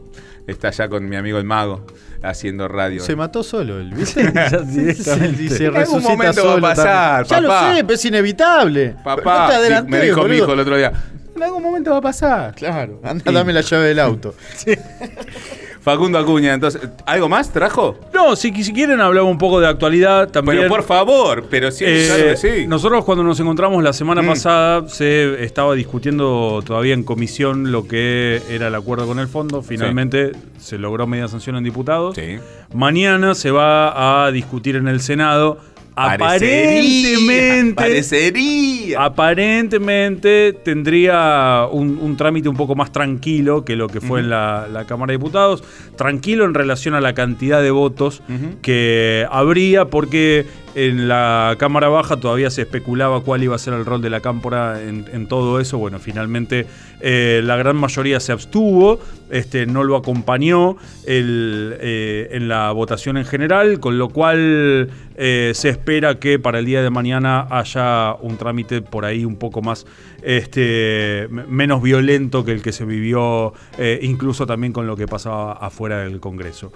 Está 0.51 0.69
allá 0.69 0.89
con 0.89 1.07
mi 1.07 1.15
amigo 1.15 1.37
el 1.37 1.45
mago 1.45 1.85
haciendo 2.21 2.67
radio. 2.67 3.01
Se 3.01 3.15
mató 3.15 3.43
solo 3.43 3.79
él, 3.79 3.93
¿viste? 3.93 4.23
Ya 4.33 4.57
directamente. 4.59 5.49
se 5.49 5.65
En 5.65 5.77
algún 5.77 6.03
momento 6.03 6.45
va 6.45 6.53
a 6.55 6.61
pasar, 6.61 7.27
también. 7.27 7.43
Ya 7.43 7.47
papá. 7.47 7.69
lo 7.69 7.75
sé, 7.75 7.83
pero 7.83 7.93
es 7.95 8.05
inevitable. 8.05 8.95
Papá, 9.03 9.49
no 9.57 9.77
sí, 9.77 9.83
me 9.87 10.01
dijo 10.01 10.23
mi 10.25 10.37
hijo 10.37 10.53
el 10.53 10.59
otro 10.59 10.77
día. 10.77 10.91
En 11.35 11.43
algún 11.43 11.63
momento 11.63 11.91
va 11.91 11.97
a 11.97 12.01
pasar. 12.01 12.55
Claro, 12.55 12.99
anda, 13.03 13.31
dame 13.31 13.53
la 13.53 13.61
llave 13.61 13.87
del 13.87 13.99
auto. 13.99 14.35
Facundo 15.81 16.19
Acuña, 16.19 16.53
entonces, 16.53 16.81
¿algo 17.05 17.27
más 17.27 17.51
trajo? 17.51 17.97
No, 18.13 18.35
si, 18.35 18.51
si 18.63 18.71
quieren 18.71 19.01
hablamos 19.01 19.31
un 19.31 19.37
poco 19.39 19.59
de 19.59 19.67
actualidad 19.67 20.29
también. 20.29 20.59
Pero 20.59 20.69
por 20.69 20.83
favor, 20.83 21.45
pero 21.49 21.71
sí, 21.71 21.85
Eh, 21.87 22.03
claro 22.07 22.23
que 22.23 22.37
sí. 22.37 22.67
Nosotros 22.67 23.03
cuando 23.03 23.23
nos 23.23 23.39
encontramos 23.39 23.81
la 23.83 23.91
semana 23.93 24.21
Mm. 24.21 24.27
pasada 24.27 24.87
se 24.87 25.43
estaba 25.43 25.73
discutiendo 25.73 26.61
todavía 26.65 26.93
en 26.93 27.03
comisión 27.03 27.71
lo 27.71 27.87
que 27.87 28.41
era 28.49 28.67
el 28.67 28.75
acuerdo 28.75 29.07
con 29.07 29.17
el 29.19 29.27
fondo. 29.27 29.63
Finalmente 29.63 30.33
se 30.59 30.77
logró 30.77 31.07
media 31.07 31.27
sanción 31.27 31.55
en 31.55 31.63
diputados. 31.63 32.15
Sí. 32.15 32.37
Mañana 32.73 33.33
se 33.35 33.49
va 33.51 34.25
a 34.25 34.31
discutir 34.31 34.75
en 34.75 34.87
el 34.87 35.01
Senado 35.01 35.57
Aparentemente, 35.95 37.73
Parecería. 37.75 39.03
aparentemente 39.03 40.53
tendría 40.53 41.67
un, 41.71 41.97
un 42.01 42.15
trámite 42.17 42.47
un 42.49 42.55
poco 42.55 42.75
más 42.75 42.91
tranquilo 42.91 43.65
que 43.65 43.75
lo 43.75 43.87
que 43.87 43.99
fue 44.01 44.21
en 44.21 44.29
la, 44.29 44.67
la 44.71 44.85
Cámara 44.85 45.11
de 45.11 45.17
Diputados. 45.17 45.63
Tranquilo 45.97 46.45
en 46.45 46.53
relación 46.53 46.95
a 46.95 47.01
la 47.01 47.13
cantidad 47.13 47.61
de 47.61 47.71
votos 47.71 48.21
que 48.61 49.25
habría, 49.29 49.85
porque 49.85 50.45
en 50.75 51.07
la 51.07 51.55
Cámara 51.57 51.89
Baja 51.89 52.17
todavía 52.17 52.49
se 52.49 52.61
especulaba 52.61 53.21
cuál 53.21 53.43
iba 53.43 53.55
a 53.55 53.59
ser 53.59 53.73
el 53.73 53.85
rol 53.85 54.01
de 54.01 54.09
la 54.09 54.21
Cámpora 54.21 54.81
en, 54.81 55.27
todo 55.27 55.59
eso. 55.59 55.77
Bueno, 55.77 55.99
finalmente 55.99 56.65
eh, 56.99 57.41
la 57.43 57.57
gran 57.57 57.75
mayoría 57.75 58.19
se 58.19 58.31
abstuvo, 58.31 58.99
este, 59.29 59.65
no 59.65 59.83
lo 59.83 59.95
acompañó 59.95 60.77
el, 61.05 61.75
eh, 61.79 62.29
en 62.31 62.47
la 62.47 62.71
votación 62.71 63.17
en 63.17 63.25
general, 63.25 63.79
con 63.79 63.97
lo 63.97 64.09
cual 64.09 64.89
eh, 65.15 65.51
se 65.53 65.69
espera 65.69 66.19
que 66.19 66.39
para 66.39 66.59
el 66.59 66.65
día 66.65 66.81
de 66.81 66.89
mañana 66.89 67.47
haya 67.49 68.15
un 68.21 68.37
trámite 68.37 68.81
por 68.81 69.05
ahí 69.05 69.25
un 69.25 69.37
poco 69.37 69.61
más 69.61 69.85
este, 70.21 71.27
menos 71.47 71.81
violento 71.81 72.45
que 72.45 72.51
el 72.51 72.61
que 72.61 72.71
se 72.71 72.85
vivió 72.85 73.53
incluso 74.01 74.45
también 74.45 74.73
con 74.73 74.87
lo 74.87 74.95
que 74.95 75.07
pasaba 75.07 75.53
afuera 75.53 75.99
del 75.99 76.19
Congreso. 76.19 76.71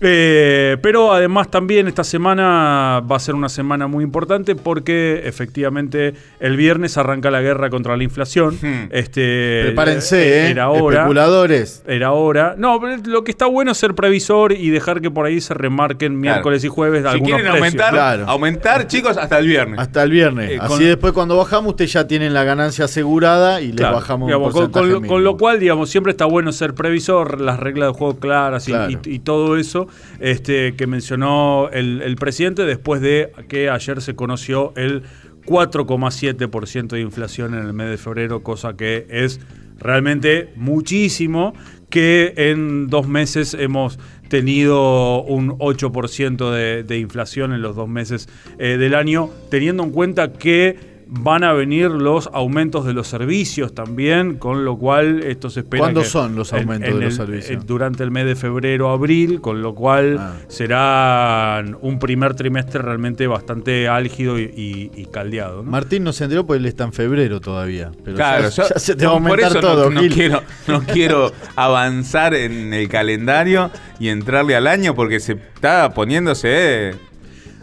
Eh, 0.00 0.76
pero 0.82 1.12
además 1.12 1.50
también 1.50 1.86
esta 1.88 2.04
semana 2.04 3.00
va 3.10 3.16
a 3.16 3.18
ser 3.20 3.34
una 3.34 3.48
semana 3.48 3.86
muy 3.86 4.04
importante 4.04 4.54
porque 4.56 5.22
efectivamente 5.24 6.14
el 6.40 6.56
viernes 6.56 6.98
arranca 6.98 7.30
la 7.30 7.40
guerra 7.40 7.70
contra 7.70 7.96
la 7.96 8.02
inflación. 8.04 8.56
Hmm. 8.60 8.88
Este, 8.90 9.62
Prepárense, 9.66 10.46
¿eh? 10.46 10.50
Era 10.50 10.68
hora. 10.70 10.98
Especuladores. 10.98 11.82
Era 11.86 12.12
hora. 12.12 12.54
No, 12.58 12.80
pero 12.80 12.96
lo 13.06 13.24
que 13.24 13.30
está 13.30 13.46
bueno 13.46 13.72
es 13.72 13.78
ser 13.78 13.94
previsor 13.94 14.52
y 14.52 14.70
dejar 14.70 15.00
que 15.00 15.10
por 15.10 15.26
ahí 15.26 15.40
se 15.40 15.54
remarquen 15.54 16.18
miércoles 16.20 16.64
y 16.64 16.68
jueves 16.68 17.02
Si 17.02 17.08
algunos 17.08 17.26
quieren 17.40 17.52
precios. 17.52 17.64
aumentar, 17.82 17.92
Claro. 17.92 18.24
aumentar, 18.28 18.86
chicos, 18.88 19.16
hasta 19.16 19.38
el 19.38 19.46
viernes. 19.46 19.78
Hasta 19.78 20.02
el 20.02 20.10
viernes. 20.10 20.50
Eh, 20.50 20.58
Así 20.60 20.68
con- 20.74 20.78
después 20.84 21.12
cuando 21.12 21.36
bajamos, 21.36 21.70
ustedes 21.70 21.92
ya 21.92 22.06
tienen 22.06 22.34
la 22.34 22.44
ganancia 22.44 22.86
asegurada 22.86 23.60
y 23.60 23.68
les 23.68 23.76
Claro, 23.76 23.94
bajamos 23.96 24.26
digamos, 24.26 24.48
un 24.48 24.52
con, 24.52 24.70
porcentaje 24.72 24.92
con 24.94 25.02
lo, 25.02 25.08
con 25.08 25.24
lo 25.24 25.30
mínimo. 25.30 25.38
cual, 25.38 25.60
digamos, 25.60 25.88
siempre 25.88 26.10
está 26.10 26.24
bueno 26.24 26.52
ser 26.52 26.74
previsor, 26.74 27.40
las 27.40 27.60
reglas 27.60 27.88
de 27.92 27.98
juego 27.98 28.18
claras 28.18 28.68
y, 28.68 28.72
Claro. 28.72 28.90
y- 28.90 29.14
y 29.14 29.18
todo 29.20 29.56
eso 29.56 29.86
este, 30.20 30.74
que 30.76 30.86
mencionó 30.86 31.68
el, 31.72 32.16
presidente 32.16 32.64
después 32.64 33.00
de 33.00 33.32
que 33.48 33.70
ayer 33.70 34.00
se 34.00 34.14
conoció 34.14 34.72
el 34.76 35.02
4,7% 35.46 36.88
de 36.88 37.00
inflación 37.00 37.54
en 37.54 37.66
el 37.66 37.72
mes 37.72 37.90
de 37.90 37.98
febrero, 37.98 38.42
cosa 38.42 38.76
que 38.76 39.06
es 39.10 39.40
realmente 39.78 40.52
muchísimo, 40.56 41.54
que 41.90 42.32
en 42.36 42.88
dos 42.88 43.06
meses 43.06 43.54
hemos 43.54 43.98
tenido 44.28 45.22
un 45.22 45.50
8% 45.58 46.50
de, 46.50 46.82
de 46.82 46.98
inflación 46.98 47.52
en 47.52 47.62
los 47.62 47.76
dos 47.76 47.88
meses 47.88 48.28
eh, 48.58 48.76
del 48.78 48.94
año, 48.94 49.30
teniendo 49.50 49.82
en 49.82 49.90
cuenta 49.90 50.32
que 50.32 50.93
van 51.20 51.44
a 51.44 51.52
venir 51.52 51.90
los 51.90 52.28
aumentos 52.32 52.84
de 52.84 52.92
los 52.92 53.06
servicios 53.06 53.74
también, 53.74 54.36
con 54.36 54.64
lo 54.64 54.76
cual 54.76 55.22
esto 55.22 55.48
se 55.50 55.60
espera. 55.60 55.80
¿Cuándo 55.82 56.02
que 56.02 56.08
son 56.08 56.34
los 56.34 56.52
en- 56.52 56.60
aumentos 56.60 56.90
en 56.90 56.98
de 56.98 57.04
los 57.04 57.12
el- 57.14 57.16
servicios? 57.26 57.62
eh, 57.62 57.64
durante 57.66 58.02
el 58.02 58.10
mes 58.10 58.26
de 58.26 58.34
febrero, 58.36 58.90
abril, 58.90 59.40
con 59.40 59.62
lo 59.62 59.74
cual 59.74 60.16
Ah. 60.18 60.32
será 60.48 61.64
un 61.80 61.98
primer 61.98 62.34
trimestre 62.34 62.82
realmente 62.82 63.26
bastante 63.26 63.88
álgido 63.88 64.38
y, 64.38 64.42
y- 64.42 64.90
y 65.00 65.06
caldeado. 65.06 65.62
¿no? 65.62 65.70
Martín 65.70 66.04
no 66.04 66.12
se 66.12 66.24
enteró 66.24 66.46
porque 66.46 66.58
él 66.58 66.66
está 66.66 66.84
en 66.84 66.92
febrero 66.92 67.40
todavía. 67.40 67.90
Pero 68.04 68.16
Claro, 68.16 68.48
ya, 68.48 68.62
yo- 68.64 68.68
ya 68.74 68.78
se 68.80 68.96
te 68.96 69.06
va 69.06 69.12
a 69.12 69.14
por 69.18 69.30
aumentar 69.30 69.50
eso 69.52 69.60
todo, 69.60 69.84
no, 69.84 69.90
no 69.90 70.00
Gil. 70.00 70.12
quiero, 70.14 70.42
no 70.66 70.80
quiero 70.86 71.32
avanzar 71.56 72.34
en 72.34 72.74
el 72.74 72.88
calendario 72.88 73.70
y 74.00 74.08
entrarle 74.08 74.56
al 74.56 74.66
año 74.66 74.94
porque 74.94 75.20
se 75.20 75.32
está 75.34 75.94
poniéndose 75.94 76.90
eh, 76.90 76.94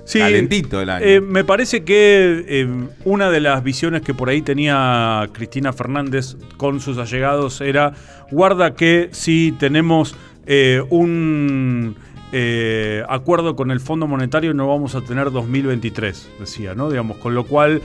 Sí, 0.04 0.20
calentito 0.20 0.82
el 0.82 0.90
año. 0.90 1.06
eh, 1.06 1.22
me 1.22 1.44
parece 1.44 1.84
que 1.84 2.46
eh, 2.48 2.68
una 3.06 3.30
de 3.30 3.40
las 3.40 3.64
visiones 3.64 4.02
que 4.02 4.14
por 4.14 4.30
ahí 4.30 4.42
tenía 4.42 5.30
Cristina 5.34 5.74
Fernández 5.74 6.36
con 6.58 6.80
sus 6.80 6.98
allegados 6.98 7.62
era, 7.62 7.94
guarda 8.32 8.74
que 8.74 9.10
si 9.12 9.54
tenemos 9.60 10.16
eh, 10.46 10.82
un 10.90 11.96
acuerdo 13.10 13.58
con 13.58 13.72
el 13.72 13.82
Fondo 13.82 14.08
Monetario 14.08 14.54
no 14.54 14.68
vamos 14.68 14.96
a 14.96 15.02
tener 15.02 15.32
2023, 15.32 16.30
decía, 16.40 16.76
¿no? 16.76 16.90
Digamos, 16.90 17.18
con 17.18 17.36
lo 17.36 17.44
cual, 17.44 17.82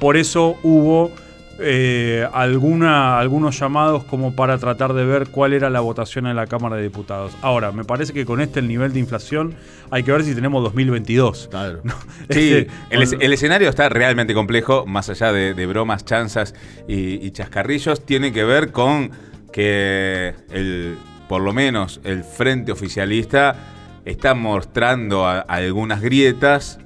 por 0.00 0.16
eso 0.16 0.56
hubo 0.64 1.12
eh, 1.58 2.26
alguna, 2.32 3.18
algunos 3.18 3.58
llamados 3.58 4.04
como 4.04 4.34
para 4.34 4.58
tratar 4.58 4.92
de 4.92 5.04
ver 5.04 5.28
cuál 5.28 5.52
era 5.52 5.70
la 5.70 5.80
votación 5.80 6.26
en 6.26 6.36
la 6.36 6.46
Cámara 6.46 6.76
de 6.76 6.82
Diputados. 6.82 7.32
Ahora, 7.42 7.72
me 7.72 7.84
parece 7.84 8.12
que 8.12 8.24
con 8.26 8.40
este 8.40 8.60
el 8.60 8.68
nivel 8.68 8.92
de 8.92 8.98
inflación 9.00 9.54
hay 9.90 10.02
que 10.02 10.12
ver 10.12 10.22
si 10.24 10.34
tenemos 10.34 10.62
2022. 10.64 11.48
Claro. 11.50 11.80
Sí, 12.30 12.52
Este, 12.52 12.68
el, 12.90 13.02
es- 13.02 13.10
con- 13.12 13.22
el 13.22 13.32
escenario 13.32 13.68
está 13.68 13.88
realmente 13.88 14.34
complejo, 14.34 14.84
más 14.86 15.08
allá 15.08 15.32
de, 15.32 15.54
de 15.54 15.66
bromas, 15.66 16.04
chanzas 16.04 16.54
y, 16.88 17.24
y 17.26 17.30
chascarrillos, 17.30 18.04
tiene 18.04 18.32
que 18.32 18.44
ver 18.44 18.72
con 18.72 19.10
que 19.52 20.34
el, 20.50 20.96
por 21.28 21.40
lo 21.42 21.52
menos 21.52 22.00
el 22.04 22.24
frente 22.24 22.72
oficialista 22.72 23.54
está 24.04 24.34
mostrando 24.34 25.26
a- 25.26 25.40
algunas 25.40 26.00
grietas. 26.00 26.78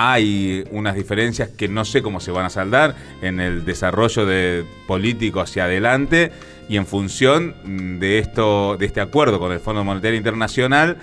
Hay 0.00 0.62
unas 0.70 0.94
diferencias 0.94 1.48
que 1.48 1.66
no 1.66 1.84
sé 1.84 2.02
cómo 2.02 2.20
se 2.20 2.30
van 2.30 2.46
a 2.46 2.50
saldar 2.50 2.94
en 3.20 3.40
el 3.40 3.64
desarrollo 3.64 4.26
de 4.26 4.64
político 4.86 5.40
hacia 5.40 5.64
adelante 5.64 6.30
y 6.68 6.76
en 6.76 6.86
función 6.86 7.98
de 7.98 8.20
esto, 8.20 8.76
de 8.76 8.86
este 8.86 9.00
acuerdo 9.00 9.40
con 9.40 9.50
el 9.50 9.58
Fondo 9.58 9.82
Monetario 9.82 10.16
Internacional 10.16 10.98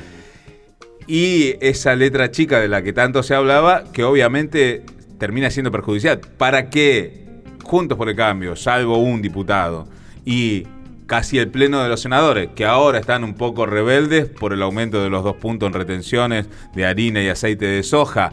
y 1.08 1.56
esa 1.60 1.94
letra 1.94 2.32
chica 2.32 2.62
de 2.62 2.70
la 2.70 2.84
que 2.84 2.94
tanto 2.94 3.22
se 3.22 3.36
hablaba, 3.36 3.84
que 3.92 4.06
obviamente 4.06 4.86
termina 5.20 5.50
siendo 5.52 5.74
perjudicial. 5.74 6.22
¿Para 6.38 6.70
qué 6.70 7.26
Juntos 7.64 7.98
por 7.98 8.08
el 8.08 8.16
Cambio, 8.16 8.56
salvo 8.56 9.00
un 9.00 9.22
diputado, 9.22 9.90
y 10.24 10.68
casi 11.06 11.38
el 11.38 11.50
pleno 11.50 11.84
de 11.84 11.90
los 11.90 12.00
senadores, 12.00 12.52
que 12.56 12.64
ahora 12.64 13.00
están 13.00 13.26
un 13.26 13.34
poco 13.34 13.66
rebeldes 13.66 14.30
por 14.30 14.54
el 14.54 14.62
aumento 14.62 15.04
de 15.04 15.10
los 15.10 15.22
dos 15.26 15.36
puntos 15.36 15.68
en 15.68 15.74
retenciones 15.74 16.48
de 16.74 16.86
harina 16.86 17.22
y 17.22 17.28
aceite 17.28 17.66
de 17.66 17.84
soja, 17.84 18.32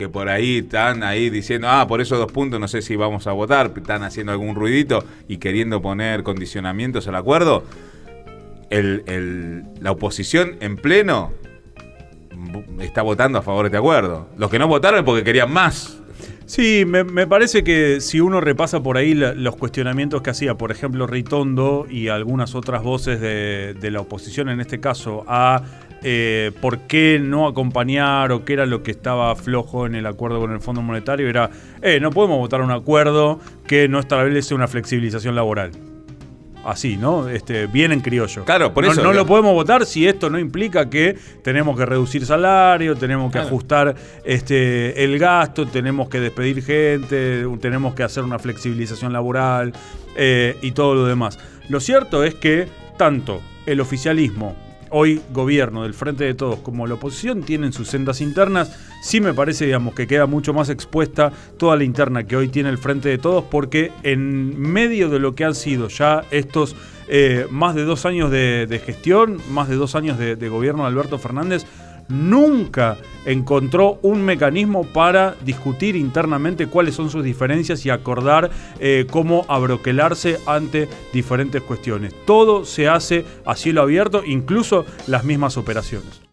que 0.00 0.08
por 0.08 0.30
ahí 0.30 0.60
están 0.60 1.02
ahí 1.02 1.28
diciendo, 1.28 1.68
ah, 1.68 1.86
por 1.86 2.00
esos 2.00 2.18
dos 2.18 2.32
puntos 2.32 2.58
no 2.58 2.68
sé 2.68 2.80
si 2.80 2.96
vamos 2.96 3.26
a 3.26 3.32
votar, 3.32 3.70
están 3.76 4.02
haciendo 4.02 4.32
algún 4.32 4.54
ruidito 4.54 5.04
y 5.28 5.36
queriendo 5.36 5.82
poner 5.82 6.22
condicionamientos 6.22 7.06
al 7.06 7.16
acuerdo, 7.16 7.64
el- 8.70 9.02
el- 9.06 9.64
la 9.78 9.90
oposición 9.90 10.56
en 10.60 10.76
pleno 10.76 11.32
está 12.80 13.02
votando 13.02 13.38
a 13.40 13.42
favor 13.42 13.64
de 13.64 13.68
este 13.68 13.76
acuerdo. 13.76 14.30
Los 14.38 14.50
que 14.50 14.58
no 14.58 14.68
votaron 14.68 15.04
porque 15.04 15.22
querían 15.22 15.52
más. 15.52 15.98
Sí, 16.46 16.84
me, 16.86 17.04
me 17.04 17.26
parece 17.26 17.62
que 17.62 18.00
si 18.00 18.20
uno 18.20 18.40
repasa 18.40 18.82
por 18.82 18.96
ahí 18.96 19.12
los 19.12 19.54
cuestionamientos 19.56 20.22
que 20.22 20.30
hacía, 20.30 20.54
por 20.54 20.70
ejemplo, 20.72 21.06
Ritondo 21.06 21.86
y 21.90 22.08
algunas 22.08 22.54
otras 22.54 22.82
voces 22.82 23.20
de, 23.20 23.74
de 23.78 23.90
la 23.90 24.00
oposición, 24.00 24.48
en 24.48 24.60
este 24.62 24.80
caso, 24.80 25.24
a 25.28 25.62
eh, 26.02 26.52
por 26.60 26.78
qué 26.80 27.18
no 27.22 27.46
acompañar 27.46 28.32
o 28.32 28.44
qué 28.44 28.54
era 28.54 28.66
lo 28.66 28.82
que 28.82 28.90
estaba 28.90 29.34
flojo 29.36 29.86
en 29.86 29.94
el 29.94 30.06
acuerdo 30.06 30.40
con 30.40 30.52
el 30.52 30.60
Fondo 30.60 30.82
Monetario, 30.82 31.28
era, 31.28 31.50
eh, 31.82 31.98
no 32.00 32.10
podemos 32.10 32.38
votar 32.38 32.62
un 32.62 32.70
acuerdo 32.70 33.40
que 33.66 33.88
no 33.88 33.98
establece 34.00 34.54
una 34.54 34.68
flexibilización 34.68 35.34
laboral. 35.34 35.72
Así, 36.62 36.98
¿no? 36.98 37.26
Este, 37.30 37.66
bien 37.66 37.90
en 37.90 38.00
criollo. 38.00 38.44
Claro, 38.44 38.74
por 38.74 38.84
no, 38.84 38.92
eso- 38.92 39.02
No 39.02 39.14
lo 39.14 39.24
podemos 39.24 39.54
votar 39.54 39.86
si 39.86 40.06
esto 40.06 40.28
no 40.28 40.38
implica 40.38 40.90
que 40.90 41.16
tenemos 41.42 41.74
que 41.78 41.86
reducir 41.86 42.26
salario, 42.26 42.96
tenemos 42.96 43.32
que 43.32 43.38
ajustar 43.38 43.94
este, 44.24 45.02
el 45.02 45.18
gasto, 45.18 45.66
tenemos 45.66 46.10
que 46.10 46.20
despedir 46.20 46.62
gente, 46.62 47.46
tenemos 47.60 47.94
que 47.94 48.02
hacer 48.02 48.24
una 48.24 48.38
flexibilización 48.38 49.10
laboral 49.12 49.72
eh, 50.16 50.58
y 50.60 50.72
todo 50.72 50.94
lo 50.94 51.06
demás. 51.06 51.38
Lo 51.70 51.80
cierto 51.80 52.24
es 52.24 52.34
que 52.34 52.68
tanto 52.98 53.40
el 53.64 53.80
oficialismo, 53.80 54.54
hoy 54.90 55.20
gobierno 55.32 55.82
del 55.82 55.94
Frente 55.94 56.24
de 56.24 56.34
Todos, 56.34 56.60
como 56.60 56.86
la 56.86 56.94
oposición 56.94 57.42
tienen 57.42 57.72
sus 57.72 57.88
sendas 57.88 58.20
internas, 58.20 58.76
sí 59.02 59.20
me 59.20 59.34
parece, 59.34 59.66
digamos, 59.66 59.94
que 59.94 60.06
queda 60.06 60.26
mucho 60.26 60.52
más 60.52 60.68
expuesta 60.68 61.32
toda 61.56 61.76
la 61.76 61.84
interna 61.84 62.24
que 62.24 62.36
hoy 62.36 62.48
tiene 62.48 62.68
el 62.68 62.78
Frente 62.78 63.08
de 63.08 63.18
Todos, 63.18 63.44
porque 63.44 63.92
en 64.02 64.60
medio 64.60 65.08
de 65.08 65.18
lo 65.18 65.34
que 65.34 65.44
han 65.44 65.54
sido 65.54 65.88
ya 65.88 66.24
estos 66.30 66.76
eh, 67.08 67.46
más 67.50 67.74
de 67.74 67.84
dos 67.84 68.06
años 68.06 68.30
de, 68.30 68.82
gestión, 68.84 69.40
más 69.50 69.68
de 69.68 69.76
dos 69.76 69.94
años 69.94 70.18
de, 70.18 70.36
de 70.36 70.48
gobierno 70.48 70.82
de 70.82 70.88
Alberto 70.88 71.18
Fernández, 71.18 71.64
nunca 72.10 72.98
encontró 73.24 73.98
un 74.02 74.22
mecanismo 74.22 74.84
para 74.84 75.36
discutir 75.44 75.96
internamente 75.96 76.66
cuáles 76.66 76.94
son 76.94 77.10
sus 77.10 77.24
diferencias 77.24 77.84
y 77.86 77.90
acordar 77.90 78.50
eh, 78.78 79.06
cómo 79.10 79.44
abroquelarse 79.48 80.38
ante 80.46 80.88
diferentes 81.12 81.62
cuestiones. 81.62 82.14
Todo 82.24 82.64
se 82.64 82.88
hace 82.88 83.24
a 83.44 83.56
cielo 83.56 83.82
abierto, 83.82 84.22
incluso 84.24 84.84
las 85.06 85.24
mismas 85.24 85.56
operaciones. 85.56 86.29